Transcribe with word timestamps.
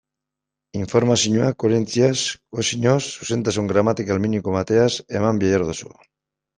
Informazioa 0.79 1.49
koherentziaz, 1.65 2.15
kohesioz, 2.57 2.97
zuzentasun 3.13 3.71
gramatikal 3.75 4.27
minimo 4.27 4.59
batekin 4.61 5.17
eman 5.23 5.47
behar 5.49 5.73
duzu. 5.73 5.97